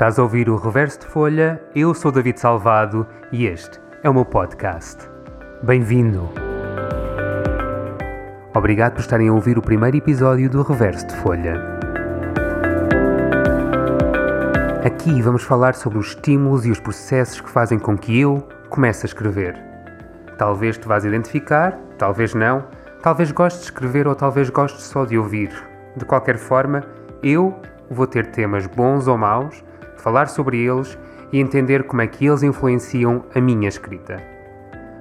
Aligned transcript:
Estás 0.00 0.18
a 0.18 0.22
ouvir 0.22 0.48
o 0.48 0.56
Reverso 0.56 1.00
de 1.00 1.06
Folha, 1.08 1.60
eu 1.74 1.92
sou 1.92 2.10
David 2.10 2.40
Salvado 2.40 3.06
e 3.30 3.44
este 3.44 3.78
é 4.02 4.08
o 4.08 4.14
meu 4.14 4.24
podcast. 4.24 5.06
Bem-vindo! 5.62 6.26
Obrigado 8.54 8.94
por 8.94 9.00
estarem 9.00 9.28
a 9.28 9.32
ouvir 9.34 9.58
o 9.58 9.60
primeiro 9.60 9.98
episódio 9.98 10.48
do 10.48 10.62
Reverso 10.62 11.06
de 11.06 11.16
Folha. 11.16 11.62
Aqui 14.82 15.20
vamos 15.20 15.42
falar 15.42 15.74
sobre 15.74 15.98
os 15.98 16.06
estímulos 16.06 16.64
e 16.64 16.70
os 16.70 16.80
processos 16.80 17.42
que 17.42 17.50
fazem 17.50 17.78
com 17.78 17.94
que 17.94 18.18
eu 18.18 18.48
comece 18.70 19.04
a 19.04 19.08
escrever. 19.08 19.54
Talvez 20.38 20.78
te 20.78 20.88
vás 20.88 21.04
identificar, 21.04 21.78
talvez 21.98 22.32
não, 22.32 22.64
talvez 23.02 23.30
gostes 23.32 23.60
de 23.60 23.66
escrever 23.66 24.08
ou 24.08 24.14
talvez 24.14 24.48
gostes 24.48 24.84
só 24.84 25.04
de 25.04 25.18
ouvir. 25.18 25.52
De 25.94 26.06
qualquer 26.06 26.38
forma, 26.38 26.86
eu 27.22 27.54
vou 27.90 28.06
ter 28.06 28.28
temas 28.28 28.66
bons 28.66 29.06
ou 29.06 29.18
maus, 29.18 29.62
falar 30.00 30.28
sobre 30.28 30.58
eles 30.58 30.98
e 31.32 31.38
entender 31.38 31.84
como 31.84 32.02
é 32.02 32.06
que 32.06 32.26
eles 32.26 32.42
influenciam 32.42 33.24
a 33.34 33.40
minha 33.40 33.68
escrita. 33.68 34.16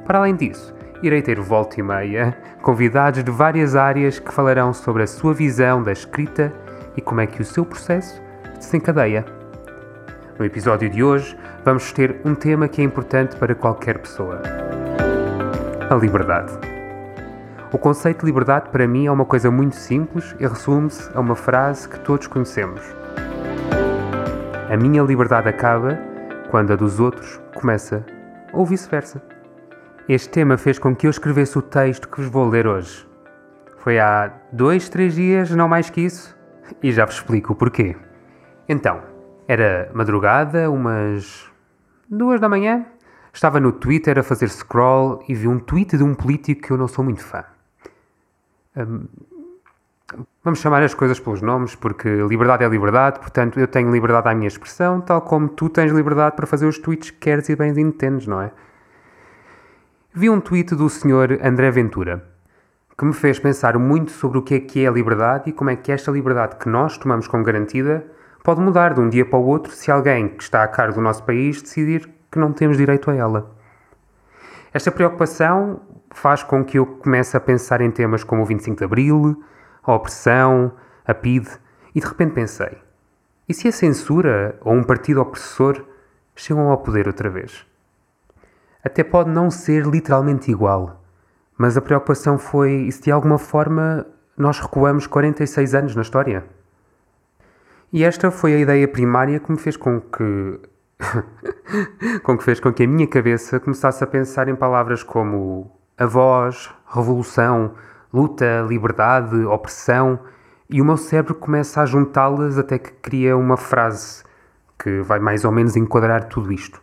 Para 0.06 0.20
além 0.20 0.36
disso, 0.36 0.74
irei 1.02 1.22
ter 1.22 1.40
volta 1.40 1.80
e 1.80 1.84
meia 1.84 2.38
convidados 2.62 3.24
de 3.24 3.32
várias 3.32 3.76
áreas 3.76 4.20
que 4.20 4.34
falarão 4.34 4.74
sobre 4.74 5.04
a 5.04 5.08
sua 5.08 5.34
visão 5.34 5.82
da 5.82 5.92
escrita 5.92 6.54
e 6.96 7.02
como 7.02 7.22
é 7.22 7.28
que 7.28 7.42
o 7.42 7.46
seu 7.46 7.66
processo 7.66 8.22
se 8.56 8.58
desencadeia. 8.60 9.26
No 10.38 10.46
episódio 10.46 10.90
de 10.90 11.04
hoje, 11.04 11.38
vamos 11.64 11.92
ter 11.92 12.20
um 12.26 12.36
tema 12.36 12.68
que 12.68 12.82
é 12.82 12.84
importante 12.84 13.36
para 13.36 13.56
qualquer 13.56 14.00
pessoa: 14.00 14.42
a 15.90 15.96
liberdade. 15.96 16.52
O 17.72 17.78
conceito 17.78 18.22
de 18.22 18.26
liberdade 18.26 18.70
para 18.70 18.88
mim 18.88 19.06
é 19.06 19.12
uma 19.12 19.26
coisa 19.26 19.52
muito 19.52 19.76
simples 19.76 20.36
e 20.40 20.48
resume-se 20.48 21.10
a 21.14 21.20
uma 21.20 21.36
frase 21.36 21.88
que 21.88 22.00
todos 22.00 22.26
conhecemos. 22.26 22.82
A 24.70 24.78
minha 24.78 25.02
liberdade 25.02 25.50
acaba 25.50 25.98
quando 26.52 26.72
a 26.72 26.76
dos 26.76 27.00
outros 27.00 27.42
começa, 27.56 28.06
ou 28.54 28.64
vice-versa. 28.64 29.20
Este 30.08 30.30
tema 30.30 30.60
fez 30.60 30.78
com 30.78 30.96
que 30.96 31.08
eu 31.08 31.10
escrevesse 31.10 31.58
o 31.58 31.62
texto 31.64 32.08
que 32.08 32.22
vos 32.22 32.30
vou 32.30 32.48
ler 32.48 32.68
hoje. 32.68 33.10
Foi 33.80 33.98
há 33.98 34.32
dois, 34.52 34.88
três 34.88 35.16
dias, 35.16 35.50
não 35.50 35.68
mais 35.68 35.90
que 35.90 36.02
isso, 36.02 36.38
e 36.84 36.92
já 36.92 37.04
vos 37.04 37.16
explico 37.16 37.54
o 37.54 37.56
porquê. 37.56 37.96
Então, 38.68 39.02
era 39.48 39.90
madrugada, 39.92 40.70
umas 40.70 41.50
duas 42.08 42.40
da 42.40 42.48
manhã, 42.48 42.86
estava 43.34 43.60
no 43.60 43.72
Twitter 43.72 44.20
a 44.20 44.24
fazer 44.24 44.50
scroll 44.50 45.24
e 45.28 45.34
vi 45.34 45.48
um 45.48 45.58
tweet 45.58 45.98
de 45.98 46.04
um 46.04 46.14
político 46.14 46.62
que 46.62 46.72
eu 46.72 46.78
não 46.78 46.88
sou 46.88 47.04
muito 47.04 47.24
fã. 47.24 47.44
Hum, 48.78 49.08
vamos 50.44 50.60
chamar 50.60 50.82
as 50.84 50.94
coisas 50.94 51.20
pelos 51.20 51.42
nomes, 51.42 51.76
porque 51.76 52.10
liberdade 52.24 52.64
é 52.64 52.68
liberdade, 52.68 53.20
portanto 53.20 53.60
eu 53.60 53.68
tenho 53.68 53.92
liberdade 53.92 54.28
à 54.28 54.36
minha 54.36 54.48
expressão, 54.48 55.02
tal 55.02 55.22
como 55.22 55.50
tu 55.50 55.70
tens 55.70 55.92
liberdade 55.92 56.36
para 56.36 56.48
fazer 56.48 56.66
os 56.66 56.78
tweets 56.78 57.12
que 57.12 57.18
queres 57.18 57.50
e 57.50 57.56
bem 57.56 57.72
entendes, 57.80 58.28
não 58.28 58.42
é? 58.42 58.52
Vi 60.14 60.30
um 60.30 60.40
tweet 60.40 60.76
do 60.76 60.90
Sr. 60.90 61.40
André 61.44 61.70
Ventura 61.72 62.24
que 63.00 63.06
me 63.06 63.14
fez 63.14 63.40
pensar 63.40 63.78
muito 63.80 64.12
sobre 64.12 64.38
o 64.38 64.42
que 64.42 64.56
é 64.56 64.60
que 64.60 64.84
é 64.84 64.88
a 64.90 64.92
liberdade 64.92 65.50
e 65.50 65.54
como 65.54 65.70
é 65.70 65.76
que 65.78 65.90
esta 65.90 66.12
liberdade 66.12 66.58
que 66.58 66.68
nós 66.68 66.98
tomamos 66.98 67.28
como 67.28 67.46
garantida 67.46 68.06
pode 68.44 68.60
mudar 68.60 68.94
de 68.94 69.00
um 69.00 69.08
dia 69.08 69.24
para 69.24 69.40
o 69.40 69.46
outro 69.46 69.72
se 69.72 69.90
alguém 69.90 70.28
que 70.28 70.44
está 70.44 70.64
a 70.64 70.68
cargo 70.68 70.96
do 70.96 71.02
nosso 71.02 71.24
país 71.24 71.62
decidir 71.62 72.10
que 72.30 72.38
não 72.38 72.52
temos 72.52 72.76
direito 72.76 73.10
a 73.10 73.16
ela. 73.16 73.56
Esta 74.74 74.92
preocupação 74.92 75.80
faz 76.12 76.44
com 76.44 76.66
que 76.66 76.78
eu 76.78 76.86
comece 76.86 77.38
a 77.38 77.40
pensar 77.40 77.80
em 77.80 77.90
temas 77.90 78.24
como 78.24 78.42
o 78.42 78.46
25 78.46 78.78
de 78.78 78.84
Abril, 78.84 79.44
a 79.84 79.94
opressão, 79.94 80.72
a 81.06 81.14
PIDE, 81.14 81.50
e 81.94 82.00
de 82.00 82.08
repente 82.08 82.34
pensei: 82.34 82.78
e 83.50 83.54
se 83.54 83.68
a 83.68 83.72
censura 83.72 84.60
ou 84.62 84.74
um 84.74 84.84
partido 84.84 85.22
opressor 85.22 85.84
chegam 86.36 86.70
ao 86.70 86.78
poder 86.78 87.08
outra 87.08 87.32
vez? 87.32 87.66
Até 88.84 89.04
pode 89.04 89.32
não 89.32 89.50
ser 89.50 89.88
literalmente 89.88 90.52
igual, 90.52 91.04
mas 91.58 91.76
a 91.76 91.82
preocupação 91.82 92.38
foi: 92.38 92.72
e 92.72 92.92
se 92.92 93.02
de 93.02 93.12
alguma 93.12 93.40
forma 93.40 94.06
nós 94.38 94.60
recuamos 94.60 95.08
46 95.08 95.74
anos 95.74 95.96
na 95.96 96.04
história? 96.04 96.46
E 97.92 98.04
esta 98.04 98.30
foi 98.30 98.54
a 98.54 98.60
ideia 98.60 98.88
primária 98.88 99.40
que 99.40 99.52
me 99.52 99.58
fez 99.58 99.76
com 99.76 100.00
que 100.00 100.60
com 102.22 102.38
que 102.38 102.44
fez 102.44 102.60
com 102.60 102.72
que 102.72 102.84
a 102.84 102.88
minha 102.88 103.08
cabeça 103.08 103.60
começasse 103.60 104.04
a 104.04 104.08
pensar 104.08 104.48
em 104.48 104.56
palavras 104.56 105.02
como 105.02 105.72
a 105.98 106.06
voz, 106.06 106.70
revolução, 106.88 107.74
luta, 108.14 108.66
liberdade, 108.68 109.36
opressão, 109.46 110.20
e 110.70 110.82
o 110.82 110.86
meu 110.86 110.98
cérebro 110.98 111.36
começa 111.36 111.82
a 111.82 111.86
juntá-las 111.86 112.58
até 112.58 112.78
que 112.78 112.92
cria 112.92 113.36
uma 113.36 113.58
frase 113.58 114.24
que 114.78 115.02
vai 115.02 115.20
mais 115.20 115.44
ou 115.44 115.52
menos 115.52 115.76
enquadrar 115.76 116.26
tudo 116.26 116.52
isto. 116.52 116.82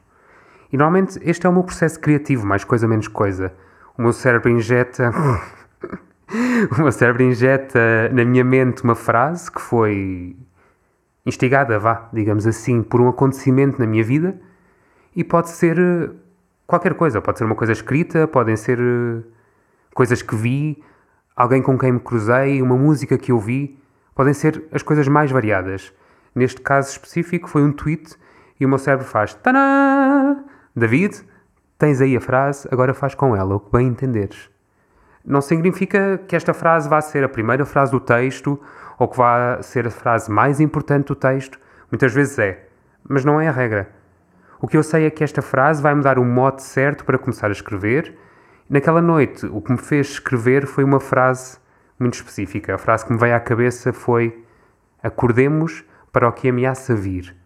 E 0.72 0.76
normalmente 0.76 1.19
este 1.22 1.47
é 1.47 1.50
o 1.50 1.53
meu 1.53 1.62
processo 1.62 2.00
criativo, 2.00 2.47
mais 2.47 2.65
coisa 2.65 2.88
menos 2.88 3.09
coisa. 3.09 3.53
O 3.97 4.03
meu 4.03 4.12
cérebro 4.12 4.50
injeta. 4.50 5.10
o 6.76 6.82
meu 6.82 6.92
cérebro 6.92 7.22
injeta 7.22 8.10
na 8.12 8.25
minha 8.25 8.44
mente 8.44 8.82
uma 8.82 8.94
frase 8.94 9.50
que 9.50 9.60
foi 9.60 10.36
instigada, 11.25 11.78
vá, 11.78 12.09
digamos 12.12 12.47
assim, 12.47 12.82
por 12.82 13.00
um 13.00 13.09
acontecimento 13.09 13.78
na 13.78 13.86
minha 13.86 14.04
vida 14.04 14.38
e 15.15 15.25
pode 15.25 15.48
ser 15.50 15.78
eh, 15.78 16.10
qualquer 16.66 16.94
coisa. 16.94 17.20
Pode 17.20 17.38
ser 17.38 17.44
uma 17.44 17.54
coisa 17.54 17.72
escrita, 17.72 18.28
podem 18.28 18.56
ser 18.56 18.78
eh, 18.78 19.22
coisas 19.94 20.22
que 20.22 20.36
vi, 20.36 20.82
alguém 21.36 21.60
com 21.60 21.78
quem 21.78 21.92
me 21.92 22.00
cruzei, 22.00 22.62
uma 22.62 22.76
música 22.76 23.19
que 23.19 23.30
eu 23.30 23.38
vi, 23.38 23.78
podem 24.14 24.32
ser 24.32 24.64
as 24.72 24.82
coisas 24.82 25.06
mais 25.06 25.30
variadas. 25.30 25.92
Neste 26.34 26.60
caso 26.60 26.91
específico 26.91 27.48
foi 27.48 27.62
um 27.62 27.72
tweet 27.72 28.16
e 28.58 28.64
o 28.64 28.69
meu 28.69 28.78
cérebro 28.78 29.06
faz 29.06 29.34
Tanã! 29.34 30.44
David, 30.74 31.22
tens 31.78 32.00
aí 32.00 32.16
a 32.16 32.20
frase, 32.20 32.66
agora 32.70 32.94
faz 32.94 33.14
com 33.14 33.36
ela 33.36 33.56
o 33.56 33.60
que 33.60 33.70
bem 33.70 33.86
entenderes. 33.86 34.50
Não 35.24 35.41
significa 35.41 36.19
que 36.26 36.36
esta 36.36 36.54
frase 36.54 36.88
vá 36.88 37.00
ser 37.00 37.24
a 37.24 37.28
primeira 37.28 37.66
frase 37.66 37.91
do 37.91 38.00
texto 38.00 38.60
ou 38.98 39.08
que 39.08 39.16
vá 39.16 39.60
ser 39.60 39.86
a 39.86 39.91
frase 39.91 40.30
mais 40.30 40.60
importante 40.60 41.08
do 41.08 41.14
texto. 41.14 41.58
Muitas 41.91 42.14
vezes 42.14 42.38
é, 42.38 42.66
mas 43.06 43.24
não 43.24 43.41
é 43.41 43.48
a 43.48 43.53
regra. 43.53 43.91
O 44.60 44.66
que 44.66 44.76
eu 44.76 44.82
sei 44.82 45.04
é 45.04 45.10
que 45.10 45.24
esta 45.24 45.42
frase 45.42 45.82
vai 45.82 45.94
me 45.94 46.03
dar 46.03 46.18
o 46.18 46.24
mote 46.24 46.62
certo 46.62 47.04
para 47.04 47.18
começar 47.18 47.48
a 47.48 47.53
escrever. 47.53 48.16
Naquela 48.69 49.00
noite, 49.00 49.47
o 49.47 49.60
que 49.60 49.71
me 49.71 49.78
fez 49.78 50.09
escrever 50.09 50.66
foi 50.66 50.82
uma 50.82 50.99
frase 50.99 51.59
muito 51.99 52.15
específica. 52.15 52.75
A 52.75 52.78
frase 52.78 53.06
que 53.06 53.12
me 53.12 53.19
veio 53.19 53.37
à 53.37 53.41
cabeça 53.41 53.93
foi: 53.93 54.44
Acordemos 55.00 55.84
para 56.12 56.28
o 56.28 56.32
que 56.32 56.49
ameaça 56.49 56.94
vir. 56.94 57.37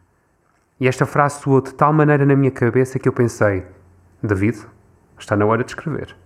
E 0.80 0.88
esta 0.88 1.04
frase 1.04 1.40
soou 1.40 1.60
de 1.60 1.74
tal 1.74 1.92
maneira 1.92 2.24
na 2.24 2.34
minha 2.34 2.50
cabeça 2.50 2.98
que 2.98 3.06
eu 3.06 3.12
pensei: 3.12 3.66
David, 4.22 4.66
está 5.18 5.36
na 5.36 5.44
hora 5.44 5.62
de 5.62 5.72
escrever. 5.72 6.16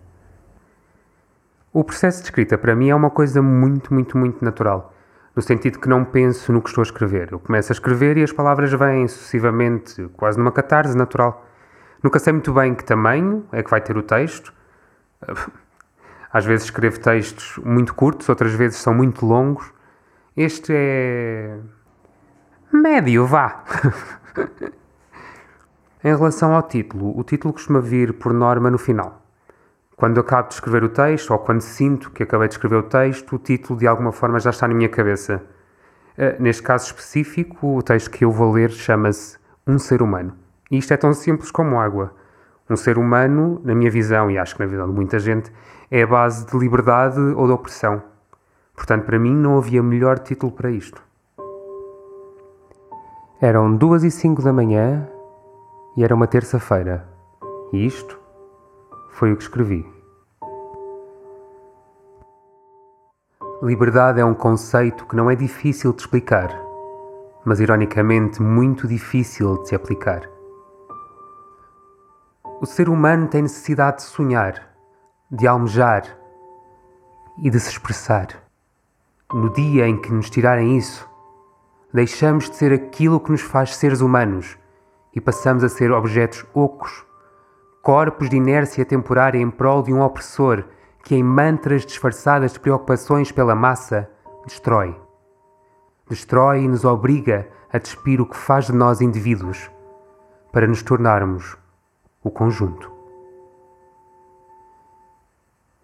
O 1.73 1.83
processo 1.83 2.19
de 2.21 2.27
escrita 2.27 2.57
para 2.57 2.77
mim 2.77 2.91
é 2.91 2.95
uma 2.95 3.11
coisa 3.11 3.43
muito, 3.43 3.93
muito, 3.93 4.17
muito 4.17 4.45
natural. 4.45 4.95
No 5.35 5.43
sentido 5.43 5.81
que 5.81 5.89
não 5.89 6.05
penso 6.05 6.53
no 6.53 6.63
que 6.63 6.69
estou 6.69 6.83
a 6.83 6.85
escrever. 6.85 7.33
Eu 7.33 7.41
começo 7.41 7.73
a 7.73 7.75
escrever 7.75 8.17
e 8.17 8.23
as 8.23 8.31
palavras 8.31 8.73
vêm 8.73 9.09
sucessivamente, 9.09 10.09
quase 10.17 10.39
numa 10.39 10.53
catarse 10.53 10.97
natural. 10.97 11.45
Nunca 12.01 12.21
sei 12.21 12.33
muito 12.33 12.53
bem 12.53 12.77
que 12.77 12.85
tamanho 12.85 13.45
é 13.51 13.61
que 13.61 13.69
vai 13.69 13.81
ter 13.81 13.97
o 13.97 14.03
texto. 14.05 14.55
Às 16.33 16.45
vezes 16.45 16.65
escrevo 16.65 16.99
textos 16.99 17.59
muito 17.65 17.95
curtos, 17.95 18.29
outras 18.29 18.53
vezes 18.55 18.79
são 18.79 18.93
muito 18.93 19.25
longos. 19.25 19.73
Este 20.37 20.73
é. 20.75 21.59
médio, 22.73 23.25
vá! 23.25 23.63
em 26.03 26.09
relação 26.09 26.53
ao 26.53 26.63
título, 26.63 27.17
o 27.17 27.23
título 27.23 27.55
costuma 27.55 27.81
vir 27.81 28.15
por 28.15 28.33
norma 28.33 28.69
no 28.69 28.79
final. 28.79 29.23
Quando 29.97 30.19
acabo 30.19 30.49
de 30.49 30.55
escrever 30.55 30.83
o 30.83 30.89
texto, 30.89 31.31
ou 31.31 31.39
quando 31.39 31.61
sinto 31.61 32.11
que 32.11 32.25
acabei 32.25 32.49
de 32.49 32.55
escrever 32.55 32.77
o 32.77 32.83
texto, 32.83 33.37
o 33.37 33.39
título 33.39 33.79
de 33.79 33.87
alguma 33.87 34.11
forma 34.11 34.41
já 34.41 34.51
está 34.51 34.67
na 34.67 34.75
minha 34.75 34.89
cabeça. 34.89 35.41
Uh, 36.19 36.43
neste 36.43 36.63
caso 36.65 36.87
específico, 36.87 37.77
o 37.77 37.83
texto 37.83 38.11
que 38.11 38.25
eu 38.25 38.33
vou 38.33 38.53
ler 38.53 38.71
chama-se 38.71 39.39
Um 39.65 39.79
Ser 39.79 40.03
Humano. 40.03 40.37
E 40.69 40.79
isto 40.79 40.93
é 40.93 40.97
tão 40.97 41.15
simples 41.15 41.53
como 41.53 41.79
água. 41.79 42.13
Um 42.69 42.77
ser 42.77 42.97
humano, 42.97 43.61
na 43.63 43.75
minha 43.75 43.91
visão, 43.91 44.31
e 44.31 44.39
acho 44.39 44.55
que 44.55 44.63
na 44.63 44.67
visão 44.67 44.87
de 44.87 44.95
muita 44.95 45.19
gente, 45.19 45.53
é 45.91 46.03
a 46.03 46.07
base 46.07 46.47
de 46.47 46.59
liberdade 46.59 47.21
ou 47.21 47.47
de 47.47 47.53
opressão. 47.53 48.03
Portanto, 48.75 49.05
para 49.05 49.19
mim, 49.19 49.35
não 49.35 49.59
havia 49.59 49.83
melhor 49.83 50.19
título 50.19 50.51
para 50.51 50.71
isto. 50.71 51.03
Eram 53.41 53.77
duas 53.77 54.03
e 54.03 54.11
cinco 54.11 54.43
da 54.43 54.53
manhã 54.53 55.07
e 55.97 56.03
era 56.03 56.15
uma 56.15 56.27
terça-feira. 56.27 57.07
E 57.73 57.85
isto 57.85 58.19
foi 59.11 59.33
o 59.33 59.37
que 59.37 59.43
escrevi. 59.43 59.87
Liberdade 63.63 64.21
é 64.21 64.25
um 64.25 64.35
conceito 64.35 65.07
que 65.07 65.17
não 65.17 65.31
é 65.31 65.37
difícil 65.37 65.93
de 65.93 66.03
explicar, 66.03 66.49
mas 67.45 67.61
ironicamente 67.61 68.43
muito 68.43 68.89
difícil 68.89 69.63
de 69.63 69.69
se 69.69 69.75
aplicar. 69.75 70.34
O 72.65 72.67
ser 72.67 72.89
humano 72.89 73.29
tem 73.29 73.43
necessidade 73.43 73.99
de 73.99 74.05
sonhar, 74.05 74.75
de 75.31 75.47
almejar 75.47 76.17
e 77.37 77.51
de 77.51 77.61
se 77.61 77.69
expressar. 77.69 78.29
No 79.31 79.53
dia 79.53 79.87
em 79.87 80.01
que 80.01 80.11
nos 80.11 80.31
tirarem 80.31 80.75
isso, 80.75 81.07
Deixamos 81.93 82.49
de 82.49 82.57
ser 82.57 82.73
aquilo 82.73 83.21
que 83.21 83.31
nos 83.31 83.43
faz 83.43 83.77
seres 83.77 84.01
humanos 84.01 84.59
e 85.15 85.21
passamos 85.21 85.63
a 85.63 85.69
ser 85.69 85.93
objetos 85.93 86.43
ocos, 86.55 87.05
corpos 87.83 88.31
de 88.31 88.37
inércia 88.37 88.83
temporária 88.83 89.39
em 89.39 89.51
prol 89.51 89.83
de 89.83 89.93
um 89.93 90.01
opressor 90.01 90.65
que, 91.05 91.15
em 91.15 91.23
mantras 91.23 91.85
disfarçadas 91.85 92.55
de 92.55 92.61
preocupações 92.61 93.31
pela 93.31 93.55
massa, 93.55 94.11
destrói. 94.47 94.99
Destrói 96.09 96.63
e 96.63 96.69
nos 96.69 96.87
obriga 96.87 97.47
a 97.71 97.77
despir 97.77 98.23
o 98.23 98.27
que 98.27 98.39
faz 98.39 98.69
de 98.69 98.73
nós 98.73 99.03
indivíduos 99.03 99.71
para 100.51 100.67
nos 100.67 100.83
tornarmos 100.83 101.63
o 102.25 102.31
conjunto. 102.31 102.91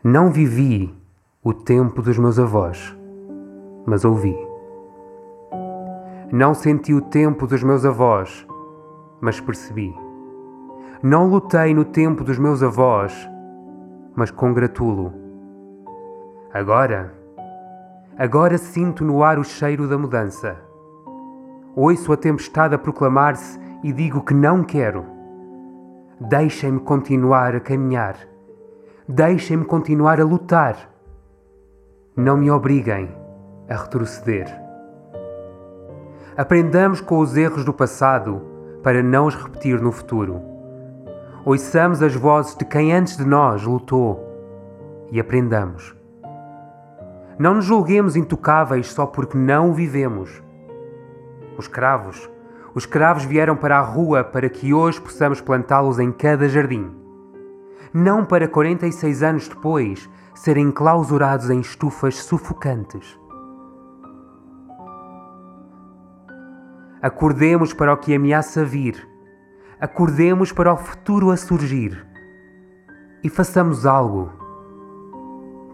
Não 0.03 0.31
vivi 0.31 0.93
o 1.45 1.53
tempo 1.53 2.01
dos 2.01 2.17
meus 2.17 2.39
avós, 2.39 2.97
mas 3.85 4.07
ouvi. 4.07 4.35
Não 6.33 6.55
senti 6.55 6.95
o 6.95 7.03
tempo 7.03 7.47
dos 7.47 7.63
meus 7.63 7.85
avós, 7.85 8.47
mas 9.21 9.39
percebi. 9.39 9.95
Não 11.03 11.29
lutei 11.29 11.75
no 11.75 11.85
tempo 11.85 12.25
dos 12.25 12.39
meus 12.39 12.63
avós, 12.63 13.29
mas 14.17 14.31
congratulo. 14.31 15.13
Agora, 16.55 17.13
agora 18.17 18.57
sinto 18.57 19.05
no 19.05 19.23
ar 19.23 19.39
o 19.39 19.45
cheiro 19.45 19.87
da 19.87 19.99
mudança. 19.99 20.57
Ouço 21.77 22.11
a 22.13 22.17
tempestade 22.17 22.75
a 22.75 22.79
proclamar-se 22.79 23.61
e 23.85 23.93
digo 23.93 24.23
que 24.23 24.33
não 24.33 24.65
quero. 24.65 25.20
Deixem-me 26.21 26.81
continuar 26.81 27.57
a 27.57 27.61
caminhar. 27.61 28.15
Deixem-me 29.09 29.65
continuar 29.65 30.21
a 30.21 30.25
lutar. 30.25 30.77
Não 32.15 32.37
me 32.37 32.51
obriguem 32.51 33.09
a 33.67 33.75
retroceder. 33.75 34.47
Aprendamos 36.37 37.01
com 37.01 37.21
os 37.21 37.39
erros 37.39 37.65
do 37.65 37.73
passado 37.73 38.43
para 38.83 39.03
não 39.03 39.25
os 39.25 39.35
repetir 39.35 39.81
no 39.81 39.91
futuro. 39.91 40.43
Ouçamos 41.43 42.03
as 42.03 42.15
vozes 42.15 42.55
de 42.55 42.67
quem 42.67 42.93
antes 42.93 43.17
de 43.17 43.25
nós 43.25 43.63
lutou 43.63 44.23
e 45.11 45.19
aprendamos. 45.19 45.97
Não 47.39 47.55
nos 47.55 47.65
julguemos 47.65 48.15
intocáveis 48.15 48.93
só 48.93 49.07
porque 49.07 49.39
não 49.39 49.71
o 49.71 49.73
vivemos. 49.73 50.43
Os 51.57 51.67
cravos 51.67 52.29
os 52.75 52.87
cravos 52.87 53.25
vieram 53.25 53.57
para 53.57 53.79
a 53.79 53.83
rua 53.83 54.23
para 54.23 54.49
que 54.49 54.73
hoje 54.73 55.01
possamos 55.01 55.41
plantá-los 55.41 55.99
em 55.99 56.13
cada 56.13 56.49
jardim. 56.49 56.91
Não 57.93 58.25
para 58.25 58.47
46 58.47 59.23
anos 59.23 59.49
depois 59.49 60.09
serem 60.35 60.71
clausurados 60.71 61.51
em 61.51 61.61
estufas 61.61 62.17
sufocantes. 62.17 63.19
Acordemos 67.03 67.73
para 67.73 67.93
o 67.93 67.97
que 67.97 68.15
ameaça 68.15 68.65
vir. 68.65 69.09
Acordemos 69.81 70.53
para 70.53 70.73
o 70.73 70.77
futuro 70.77 71.31
a 71.31 71.37
surgir. 71.37 72.07
E 73.25 73.29
façamos 73.29 73.87
algo 73.87 74.31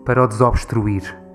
para 0.04 0.22
o 0.22 0.26
desobstruir. 0.26 1.25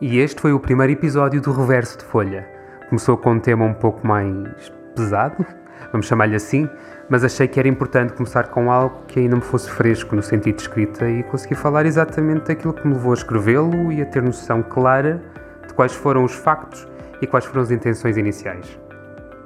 E 0.00 0.18
este 0.18 0.40
foi 0.40 0.50
o 0.54 0.58
primeiro 0.58 0.94
episódio 0.94 1.42
do 1.42 1.52
Reverso 1.52 1.98
de 1.98 2.04
Folha. 2.04 2.48
Começou 2.88 3.18
com 3.18 3.32
um 3.32 3.38
tema 3.38 3.66
um 3.66 3.74
pouco 3.74 4.06
mais 4.06 4.72
pesado, 4.96 5.44
vamos 5.92 6.06
chamar-lhe 6.06 6.34
assim, 6.34 6.66
mas 7.10 7.22
achei 7.22 7.46
que 7.46 7.60
era 7.60 7.68
importante 7.68 8.14
começar 8.14 8.48
com 8.48 8.72
algo 8.72 9.02
que 9.06 9.20
ainda 9.20 9.36
me 9.36 9.42
fosse 9.42 9.70
fresco 9.70 10.16
no 10.16 10.22
sentido 10.22 10.56
de 10.56 10.62
escrita 10.62 11.06
e 11.06 11.22
conseguir 11.24 11.56
falar 11.56 11.84
exatamente 11.84 12.46
daquilo 12.46 12.72
que 12.72 12.88
me 12.88 12.94
levou 12.94 13.10
a 13.10 13.14
escrevê-lo 13.14 13.92
e 13.92 14.00
a 14.00 14.06
ter 14.06 14.22
noção 14.22 14.62
clara 14.62 15.22
de 15.68 15.74
quais 15.74 15.92
foram 15.92 16.24
os 16.24 16.32
factos 16.32 16.88
e 17.20 17.26
quais 17.26 17.44
foram 17.44 17.60
as 17.60 17.70
intenções 17.70 18.16
iniciais. 18.16 18.80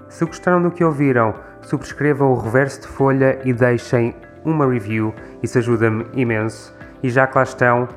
Se 0.09 0.25
gostaram 0.25 0.63
do 0.63 0.71
que 0.71 0.85
ouviram, 0.85 1.35
subscrevam 1.63 2.31
o 2.31 2.39
Reverso 2.39 2.83
de 2.83 2.87
Folha 2.87 3.41
e 3.45 3.53
deixem 3.53 4.15
uma 4.45 4.71
review, 4.71 5.13
isso 5.43 5.59
ajuda-me 5.59 6.07
imenso. 6.13 6.73
E 7.03 7.11
já 7.11 7.27
que 7.27 7.37
lá 7.37 7.43
estão, 7.43 7.89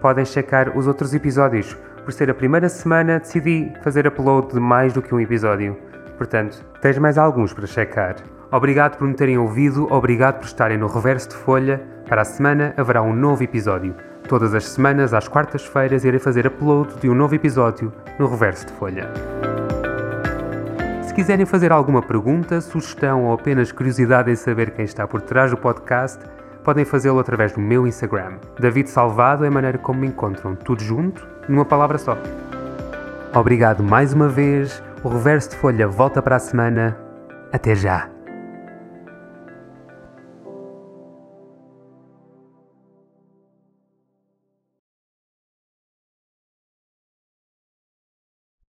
podem 0.00 0.24
checar 0.24 0.78
os 0.78 0.86
outros 0.86 1.12
episódios 1.12 1.76
por 2.06 2.12
ser 2.12 2.30
a 2.30 2.34
primeira 2.34 2.68
semana, 2.68 3.18
decidi 3.18 3.72
fazer 3.82 4.06
upload 4.06 4.54
de 4.54 4.60
mais 4.60 4.92
do 4.92 5.02
que 5.02 5.12
um 5.12 5.18
episódio. 5.18 5.76
Portanto, 6.16 6.64
tens 6.80 6.96
mais 6.98 7.18
alguns 7.18 7.52
para 7.52 7.66
checar. 7.66 8.14
Obrigado 8.52 8.96
por 8.96 9.08
me 9.08 9.14
terem 9.14 9.36
ouvido, 9.36 9.92
obrigado 9.92 10.38
por 10.38 10.46
estarem 10.46 10.78
no 10.78 10.86
reverso 10.86 11.30
de 11.30 11.34
folha. 11.34 11.82
Para 12.08 12.22
a 12.22 12.24
semana 12.24 12.72
haverá 12.76 13.02
um 13.02 13.12
novo 13.12 13.42
episódio. 13.42 13.92
Todas 14.28 14.54
as 14.54 14.68
semanas, 14.68 15.12
às 15.12 15.26
quartas-feiras, 15.26 16.04
irei 16.04 16.20
fazer 16.20 16.46
upload 16.46 16.94
de 17.00 17.10
um 17.10 17.14
novo 17.14 17.34
episódio 17.34 17.92
no 18.20 18.28
reverso 18.28 18.66
de 18.66 18.72
folha. 18.74 19.10
Se 21.02 21.12
quiserem 21.12 21.44
fazer 21.44 21.72
alguma 21.72 22.02
pergunta, 22.02 22.60
sugestão 22.60 23.24
ou 23.24 23.34
apenas 23.34 23.72
curiosidade 23.72 24.30
em 24.30 24.36
saber 24.36 24.70
quem 24.70 24.84
está 24.84 25.08
por 25.08 25.22
trás 25.22 25.50
do 25.50 25.56
podcast, 25.56 26.20
podem 26.66 26.84
fazê-lo 26.84 27.20
através 27.20 27.52
do 27.52 27.60
meu 27.60 27.86
Instagram. 27.86 28.38
David 28.58 28.90
Salvado 28.90 29.44
é 29.44 29.48
a 29.48 29.50
maneira 29.52 29.78
como 29.78 30.00
me 30.00 30.08
encontram, 30.08 30.56
tudo 30.56 30.82
junto, 30.82 31.24
numa 31.48 31.64
palavra 31.64 31.96
só. 31.96 32.18
Obrigado 33.32 33.84
mais 33.84 34.12
uma 34.12 34.28
vez. 34.28 34.82
O 35.04 35.08
reverso 35.08 35.50
de 35.50 35.56
folha 35.56 35.86
volta 35.86 36.20
para 36.20 36.34
a 36.34 36.40
semana. 36.40 36.96
Até 37.52 37.76
já! 37.76 38.15